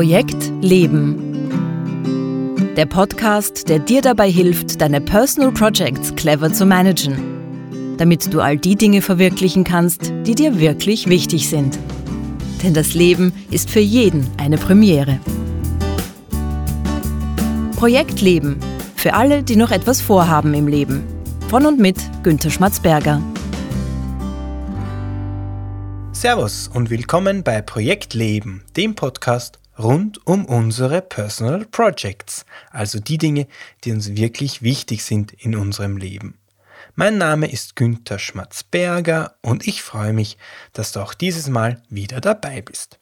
[0.00, 2.72] Projekt Leben.
[2.74, 8.56] Der Podcast, der dir dabei hilft, deine Personal Projects clever zu managen, damit du all
[8.56, 11.78] die Dinge verwirklichen kannst, die dir wirklich wichtig sind.
[12.62, 15.20] Denn das Leben ist für jeden eine Premiere.
[17.76, 18.58] Projekt Leben.
[18.96, 21.04] Für alle, die noch etwas vorhaben im Leben.
[21.50, 23.20] Von und mit Günter Schmatzberger.
[26.12, 33.18] Servus und willkommen bei Projekt Leben, dem Podcast rund um unsere Personal Projects, also die
[33.18, 33.46] Dinge,
[33.84, 36.38] die uns wirklich wichtig sind in unserem Leben.
[36.94, 40.36] Mein Name ist Günther Schmatzberger und ich freue mich,
[40.72, 43.00] dass du auch dieses Mal wieder dabei bist.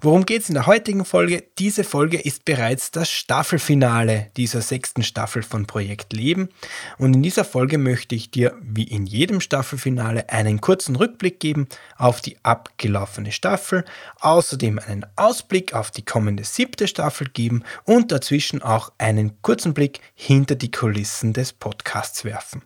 [0.00, 1.44] Worum geht es in der heutigen Folge?
[1.58, 6.48] Diese Folge ist bereits das Staffelfinale dieser sechsten Staffel von Projekt Leben.
[6.96, 11.68] Und in dieser Folge möchte ich dir, wie in jedem Staffelfinale, einen kurzen Rückblick geben
[11.98, 13.84] auf die abgelaufene Staffel,
[14.20, 20.00] außerdem einen Ausblick auf die kommende siebte Staffel geben und dazwischen auch einen kurzen Blick
[20.14, 22.62] hinter die Kulissen des Podcasts werfen.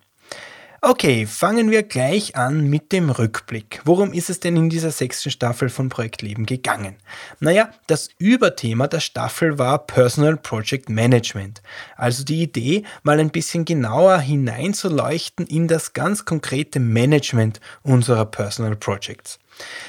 [0.87, 3.81] Okay, fangen wir gleich an mit dem Rückblick.
[3.87, 6.97] Worum ist es denn in dieser sechsten Staffel von Projekt Leben gegangen?
[7.41, 11.63] Naja, das Überthema der Staffel war Personal Project Management.
[11.97, 18.77] Also die Idee, mal ein bisschen genauer hineinzuleuchten in das ganz konkrete Management unserer Personal
[18.77, 19.39] Projects.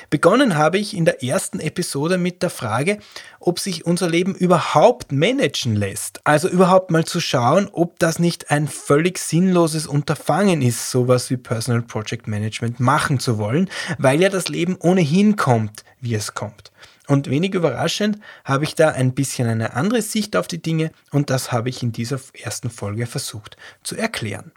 [0.09, 2.99] Begonnen habe ich in der ersten Episode mit der Frage,
[3.39, 6.21] ob sich unser Leben überhaupt managen lässt.
[6.25, 11.37] Also überhaupt mal zu schauen, ob das nicht ein völlig sinnloses Unterfangen ist, sowas wie
[11.37, 16.71] Personal Project Management machen zu wollen, weil ja das Leben ohnehin kommt, wie es kommt.
[17.07, 21.29] Und wenig überraschend habe ich da ein bisschen eine andere Sicht auf die Dinge und
[21.29, 24.51] das habe ich in dieser ersten Folge versucht zu erklären.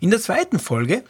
[0.00, 1.04] In der zweiten Folge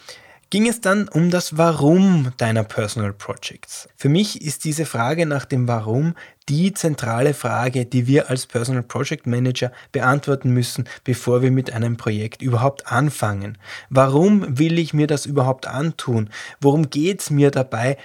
[0.50, 3.88] ging es dann um das Warum deiner Personal Projects.
[3.96, 6.14] Für mich ist diese Frage nach dem Warum
[6.48, 11.96] die zentrale Frage, die wir als Personal Project Manager beantworten müssen, bevor wir mit einem
[11.96, 13.58] Projekt überhaupt anfangen.
[13.90, 16.30] Warum will ich mir das überhaupt antun?
[16.60, 17.98] Worum geht es mir dabei?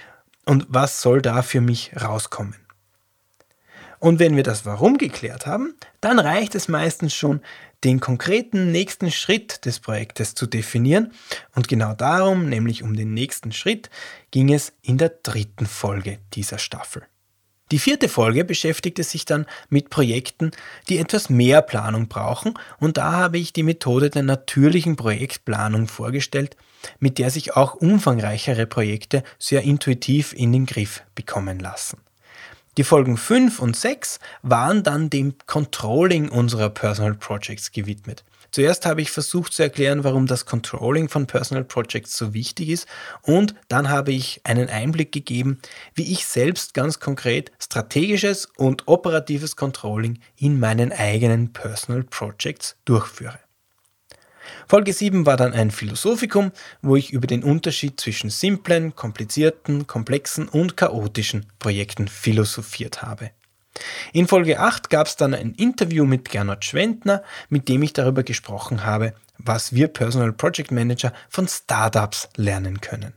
[0.46, 2.56] Und was soll da für mich rauskommen?
[4.04, 7.40] Und wenn wir das Warum geklärt haben, dann reicht es meistens schon,
[7.86, 11.14] den konkreten nächsten Schritt des Projektes zu definieren.
[11.56, 13.90] Und genau darum, nämlich um den nächsten Schritt,
[14.30, 17.04] ging es in der dritten Folge dieser Staffel.
[17.72, 20.52] Die vierte Folge beschäftigte sich dann mit Projekten,
[20.90, 26.58] die etwas mehr Planung brauchen und da habe ich die Methode der natürlichen Projektplanung vorgestellt,
[27.00, 32.03] mit der sich auch umfangreichere Projekte sehr intuitiv in den Griff bekommen lassen.
[32.78, 38.24] Die Folgen 5 und 6 waren dann dem Controlling unserer Personal Projects gewidmet.
[38.50, 42.88] Zuerst habe ich versucht zu erklären, warum das Controlling von Personal Projects so wichtig ist
[43.22, 45.60] und dann habe ich einen Einblick gegeben,
[45.94, 53.40] wie ich selbst ganz konkret strategisches und operatives Controlling in meinen eigenen Personal Projects durchführe.
[54.68, 60.48] Folge 7 war dann ein Philosophikum, wo ich über den Unterschied zwischen simplen, komplizierten, komplexen
[60.48, 63.32] und chaotischen Projekten philosophiert habe.
[64.12, 68.24] In Folge 8 gab es dann ein Interview mit Gernot Schwendner, mit dem ich darüber
[68.24, 73.14] gesprochen habe, was wir Personal Project Manager von Startups lernen können.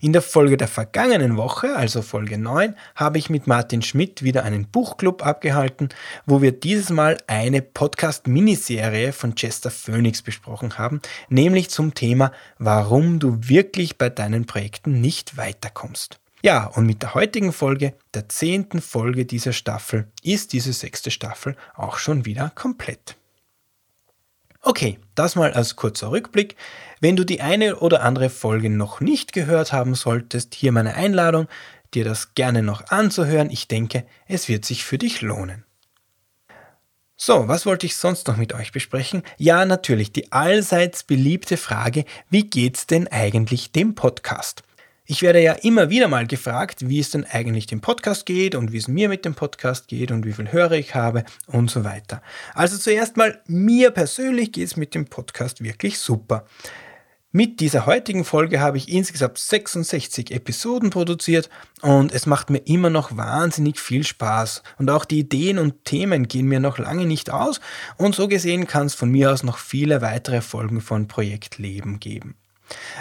[0.00, 4.44] In der Folge der vergangenen Woche, also Folge 9, habe ich mit Martin Schmidt wieder
[4.44, 5.88] einen Buchclub abgehalten,
[6.26, 13.18] wo wir dieses Mal eine Podcast-Miniserie von Chester Phoenix besprochen haben, nämlich zum Thema, warum
[13.18, 16.18] du wirklich bei deinen Projekten nicht weiterkommst.
[16.42, 21.56] Ja, und mit der heutigen Folge, der zehnten Folge dieser Staffel, ist diese sechste Staffel
[21.74, 23.16] auch schon wieder komplett.
[24.68, 26.56] Okay, das mal als kurzer Rückblick.
[27.00, 31.46] Wenn du die eine oder andere Folge noch nicht gehört haben solltest, hier meine Einladung,
[31.94, 33.48] dir das gerne noch anzuhören.
[33.50, 35.64] Ich denke, es wird sich für dich lohnen.
[37.16, 39.22] So, was wollte ich sonst noch mit euch besprechen?
[39.36, 44.64] Ja, natürlich die allseits beliebte Frage, wie geht's denn eigentlich dem Podcast?
[45.08, 48.72] Ich werde ja immer wieder mal gefragt, wie es denn eigentlich dem Podcast geht und
[48.72, 51.84] wie es mir mit dem Podcast geht und wie viel Hörer ich habe und so
[51.84, 52.22] weiter.
[52.54, 56.44] Also zuerst mal, mir persönlich geht es mit dem Podcast wirklich super.
[57.30, 61.50] Mit dieser heutigen Folge habe ich insgesamt 66 Episoden produziert
[61.82, 64.64] und es macht mir immer noch wahnsinnig viel Spaß.
[64.78, 67.60] Und auch die Ideen und Themen gehen mir noch lange nicht aus
[67.96, 72.00] und so gesehen kann es von mir aus noch viele weitere Folgen von Projekt Leben
[72.00, 72.34] geben.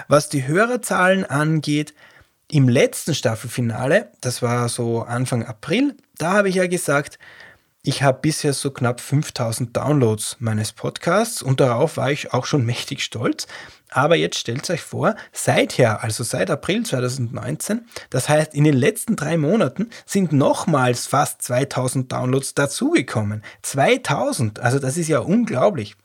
[0.07, 1.93] Was die Hörerzahlen angeht,
[2.47, 7.17] im letzten Staffelfinale, das war so Anfang April, da habe ich ja gesagt,
[7.87, 12.65] Ich habe bisher so knapp 5000 Downloads meines Podcasts und darauf war ich auch schon
[12.71, 13.45] mächtig stolz.
[13.91, 19.15] Aber jetzt stellt euch vor, seither, also seit April 2019, das heißt in den letzten
[19.15, 23.43] drei Monaten, sind nochmals fast 2000 Downloads dazugekommen.
[23.61, 25.95] 2000, also das ist ja unglaublich.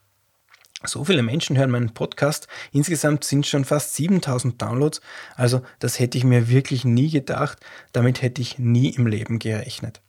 [0.85, 2.49] So viele Menschen hören meinen Podcast.
[2.73, 5.03] Insgesamt sind schon fast 7000 Downloads.
[5.37, 7.59] Also das hätte ich mir wirklich nie gedacht.
[7.93, 10.01] Damit hätte ich nie im Leben gerechnet.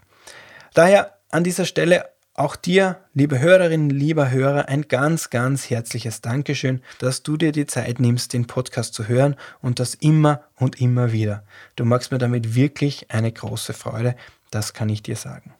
[0.74, 6.82] Daher an dieser Stelle auch dir, liebe Hörerinnen, lieber Hörer, ein ganz, ganz herzliches Dankeschön,
[7.00, 11.12] dass du dir die Zeit nimmst, den Podcast zu hören und das immer und immer
[11.12, 11.44] wieder.
[11.76, 14.16] Du machst mir damit wirklich eine große Freude,
[14.50, 15.54] das kann ich dir sagen.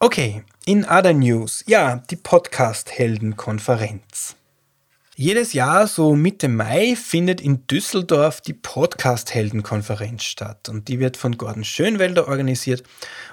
[0.00, 4.36] Okay, in other news, ja, die Podcast-Helden-Konferenz.
[5.16, 10.68] Jedes Jahr, so Mitte Mai, findet in Düsseldorf die Podcast-Helden-Konferenz statt.
[10.68, 12.84] Und die wird von Gordon Schönwelder organisiert.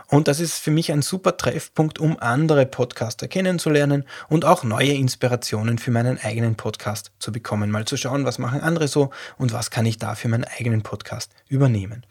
[0.08, 4.94] Und das ist für mich ein super Treffpunkt, um andere Podcaster kennenzulernen und auch neue
[4.94, 7.70] Inspirationen für meinen eigenen Podcast zu bekommen.
[7.70, 10.82] Mal zu schauen, was machen andere so und was kann ich da für meinen eigenen
[10.82, 12.08] Podcast übernehmen.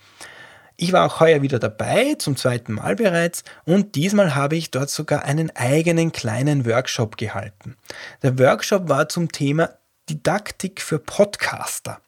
[0.76, 4.90] Ich war auch heuer wieder dabei, zum zweiten Mal bereits, und diesmal habe ich dort
[4.90, 7.76] sogar einen eigenen kleinen Workshop gehalten.
[8.22, 9.70] Der Workshop war zum Thema
[10.10, 12.00] Didaktik für Podcaster.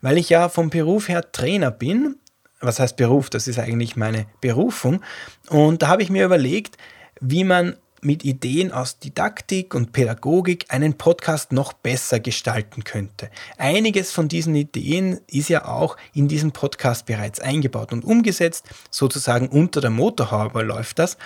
[0.00, 2.16] Weil ich ja vom Beruf her Trainer bin,
[2.60, 5.02] was heißt Beruf, das ist eigentlich meine Berufung,
[5.48, 6.76] und da habe ich mir überlegt,
[7.20, 13.30] wie man mit Ideen aus Didaktik und Pädagogik einen Podcast noch besser gestalten könnte.
[13.56, 19.48] Einiges von diesen Ideen ist ja auch in diesem Podcast bereits eingebaut und umgesetzt, sozusagen
[19.48, 21.16] unter der Motorhaube läuft das.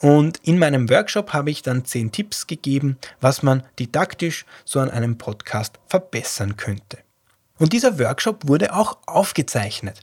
[0.00, 4.90] Und in meinem Workshop habe ich dann zehn Tipps gegeben, was man didaktisch so an
[4.90, 6.98] einem Podcast verbessern könnte.
[7.58, 10.00] Und dieser Workshop wurde auch aufgezeichnet.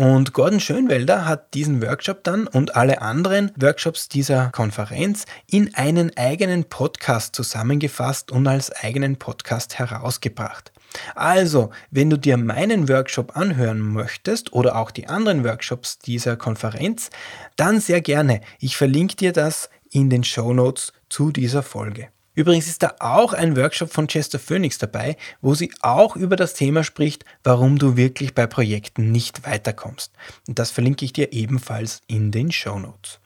[0.00, 6.16] Und Gordon Schönwelder hat diesen Workshop dann und alle anderen Workshops dieser Konferenz in einen
[6.16, 10.72] eigenen Podcast zusammengefasst und als eigenen Podcast herausgebracht.
[11.14, 17.10] Also, wenn du dir meinen Workshop anhören möchtest oder auch die anderen Workshops dieser Konferenz,
[17.56, 18.40] dann sehr gerne.
[18.58, 22.08] Ich verlinke dir das in den Show Notes zu dieser Folge.
[22.40, 26.54] Übrigens ist da auch ein Workshop von Chester Phoenix dabei, wo sie auch über das
[26.54, 30.10] Thema spricht, warum du wirklich bei Projekten nicht weiterkommst.
[30.48, 33.18] Und das verlinke ich dir ebenfalls in den Show Notes.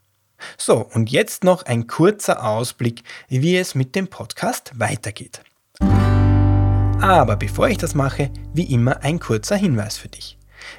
[0.59, 5.43] So, und jetzt noch ein kurzer Ausblick, wie es mit dem Podcast weitergeht.
[7.01, 10.39] Aber bevor ich das mache, wie immer ein kurzer Hinweis für dich.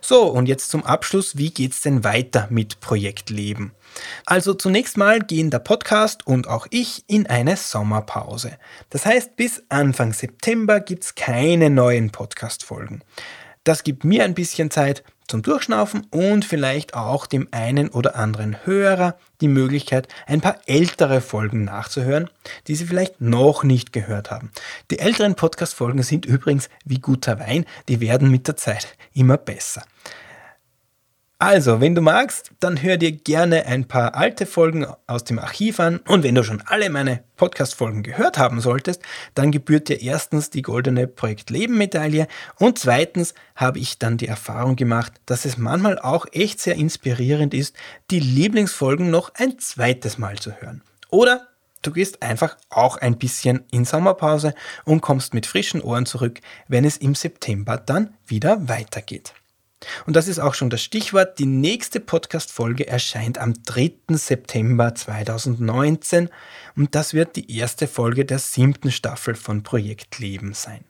[0.01, 3.73] So, und jetzt zum Abschluss, wie geht's denn weiter mit Projektleben?
[4.27, 8.59] Also zunächst mal gehen der Podcast und auch ich in eine Sommerpause.
[8.91, 13.03] Das heißt, bis Anfang September gibt's keine neuen Podcast-Folgen.
[13.65, 18.65] Das gibt mir ein bisschen Zeit zum Durchschnaufen und vielleicht auch dem einen oder anderen
[18.65, 22.29] Hörer die Möglichkeit, ein paar ältere Folgen nachzuhören,
[22.67, 24.51] die Sie vielleicht noch nicht gehört haben.
[24.91, 29.83] Die älteren Podcast-Folgen sind übrigens wie guter Wein, die werden mit der Zeit immer besser.
[31.45, 35.81] Also, wenn du magst, dann hör dir gerne ein paar alte Folgen aus dem Archiv
[35.81, 35.99] an.
[36.07, 39.03] Und wenn du schon alle meine Podcast-Folgen gehört haben solltest,
[39.35, 42.29] dann gebührt dir erstens die goldene Projekt Leben Medaille
[42.61, 47.55] und zweitens habe ich dann die Erfahrung gemacht, dass es manchmal auch echt sehr inspirierend
[47.55, 47.75] ist,
[48.13, 50.85] die Lieblingsfolgen noch ein zweites Mal zu hören.
[51.11, 51.49] Oder
[51.83, 56.39] du gehst einfach auch ein bisschen in Sommerpause und kommst mit frischen Ohren zurück,
[56.69, 59.35] wenn es im September dann wieder weitergeht.
[60.07, 61.39] Und das ist auch schon das Stichwort.
[61.39, 63.93] Die nächste Podcast-Folge erscheint am 3.
[64.11, 66.29] September 2019
[66.77, 70.85] und das wird die erste Folge der siebten Staffel von Projekt Leben sein.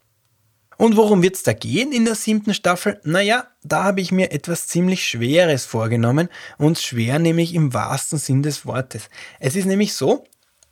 [0.79, 3.01] Und worum wird es da gehen in der siebten Staffel?
[3.05, 8.43] Naja, da habe ich mir etwas ziemlich Schweres vorgenommen und schwer nämlich im wahrsten Sinn
[8.43, 9.09] des Wortes.
[9.39, 10.25] Es ist nämlich so,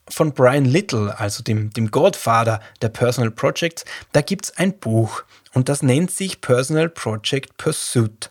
[0.09, 5.23] von Brian Little, also dem, dem Godfather der Personal Projects, da gibt es ein Buch
[5.53, 8.29] und das nennt sich Personal Project Pursuit.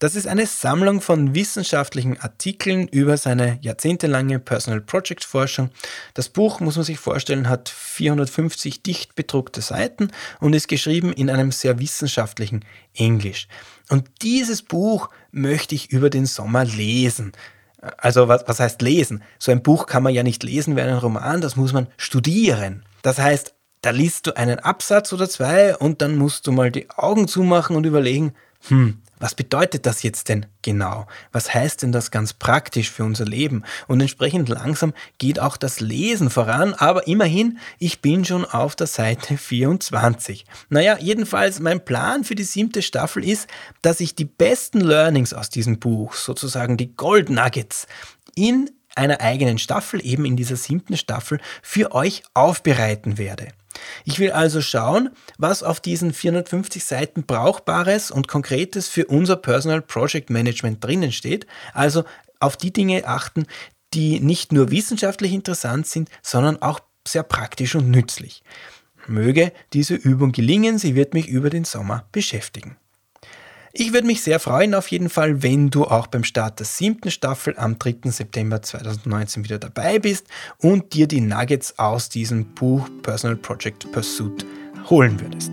[0.00, 5.68] Das ist eine Sammlung von wissenschaftlichen Artikeln über seine jahrzehntelange Personal Project Forschung.
[6.14, 11.28] Das Buch, muss man sich vorstellen, hat 450 dicht bedruckte Seiten und ist geschrieben in
[11.28, 12.64] einem sehr wissenschaftlichen
[12.94, 13.46] Englisch.
[13.90, 17.32] Und dieses Buch möchte ich über den Sommer lesen.
[17.96, 19.22] Also was, was heißt lesen?
[19.38, 22.84] So ein Buch kann man ja nicht lesen wie einen Roman, das muss man studieren.
[23.02, 26.90] Das heißt, da liest du einen Absatz oder zwei und dann musst du mal die
[26.90, 28.34] Augen zumachen und überlegen,
[28.68, 31.06] hm, Was bedeutet das jetzt denn genau?
[31.30, 33.62] Was heißt denn das ganz praktisch für unser Leben?
[33.86, 38.86] Und entsprechend langsam geht auch das Lesen voran, aber immerhin, ich bin schon auf der
[38.86, 40.46] Seite 24.
[40.70, 43.46] Naja, jedenfalls mein Plan für die siebte Staffel ist,
[43.82, 47.86] dass ich die besten Learnings aus diesem Buch, sozusagen die Gold Nuggets,
[48.34, 53.48] in einer eigenen Staffel, eben in dieser siebten Staffel, für euch aufbereiten werde.
[54.04, 59.82] Ich will also schauen, was auf diesen 450 Seiten Brauchbares und Konkretes für unser Personal
[59.82, 61.46] Project Management drinnen steht.
[61.72, 62.04] Also
[62.40, 63.46] auf die Dinge achten,
[63.94, 68.42] die nicht nur wissenschaftlich interessant sind, sondern auch sehr praktisch und nützlich.
[69.06, 72.76] Möge diese Übung gelingen, sie wird mich über den Sommer beschäftigen.
[73.72, 77.10] Ich würde mich sehr freuen auf jeden Fall, wenn du auch beim Start der siebten
[77.12, 78.10] Staffel am 3.
[78.10, 80.26] September 2019 wieder dabei bist
[80.58, 84.44] und dir die Nuggets aus diesem Buch Personal Project Pursuit
[84.88, 85.52] holen würdest.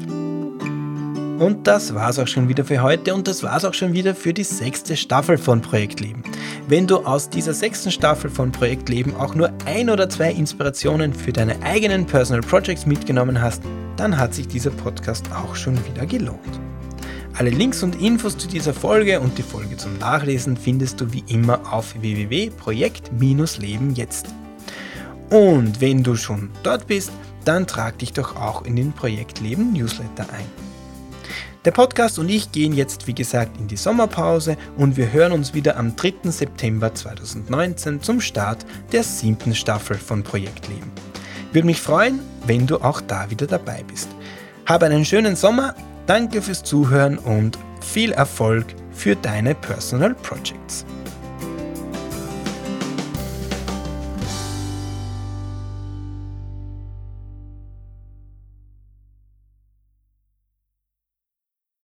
[1.38, 4.34] Und das war's auch schon wieder für heute und das war's auch schon wieder für
[4.34, 6.24] die sechste Staffel von Projektleben.
[6.68, 11.32] Wenn du aus dieser sechsten Staffel von Projektleben auch nur ein oder zwei Inspirationen für
[11.32, 13.62] deine eigenen Personal Projects mitgenommen hast,
[13.96, 16.60] dann hat sich dieser Podcast auch schon wieder gelohnt.
[17.38, 21.24] Alle Links und Infos zu dieser Folge und die Folge zum Nachlesen findest du wie
[21.27, 24.25] immer auf www.projekt-leben jetzt.
[25.29, 27.12] Und wenn du schon dort bist,
[27.46, 30.48] dann trag dich doch auch in den Projektleben Newsletter ein.
[31.63, 35.53] Der Podcast und ich gehen jetzt, wie gesagt, in die Sommerpause und wir hören uns
[35.53, 36.32] wieder am 3.
[36.32, 40.89] September 2019 zum Start der siebten Staffel von Projektleben.
[41.53, 44.10] Würde mich freuen, wenn du auch da wieder dabei bist.
[44.65, 45.75] Hab einen schönen Sommer,
[46.08, 50.86] Danke fürs Zuhören und viel Erfolg für deine Personal Projects.